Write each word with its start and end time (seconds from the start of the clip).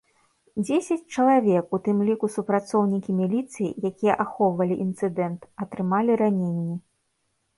Дзесяць 0.61 1.09
чалавек, 1.15 1.75
у 1.77 1.79
тым 1.87 1.99
ліку 2.07 2.29
супрацоўнікі 2.35 3.11
міліцыі, 3.19 3.69
якія 3.89 4.13
ахоўвалі 4.25 4.75
інцыдэнт, 4.85 5.41
атрымалі 5.67 6.11
раненні. 6.23 6.77